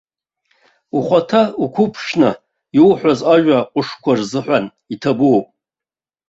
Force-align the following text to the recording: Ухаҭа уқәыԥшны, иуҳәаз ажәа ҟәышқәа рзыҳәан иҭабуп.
Ухаҭа 0.97 1.41
уқәыԥшны, 1.63 2.31
иуҳәаз 2.77 3.19
ажәа 3.33 3.59
ҟәышқәа 3.73 4.11
рзыҳәан 4.19 4.65
иҭабуп. 4.93 5.45